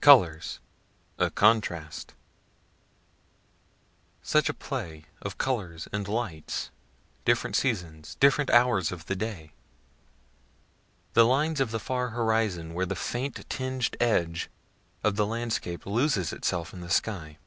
[0.00, 0.60] COLORS
[1.18, 2.14] A CONTRAST
[4.22, 6.70] Such a play of colors and lights,
[7.24, 9.52] different seasons, different hours of the day
[11.14, 14.48] the lines of the far horizon where the faint tinged edge
[15.02, 17.38] of the landscape loses itself in the sky.